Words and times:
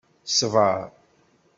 Ṣbeṛ! 0.39 0.77